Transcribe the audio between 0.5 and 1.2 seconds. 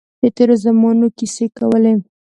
زمانو